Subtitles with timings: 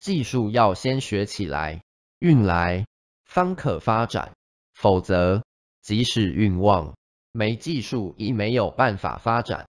[0.00, 1.82] 技术要先学起来，
[2.18, 2.86] 运来
[3.24, 4.32] 方可发展，
[4.72, 5.44] 否则
[5.82, 6.96] 即使运旺，
[7.32, 9.68] 没技术亦没有办法发展。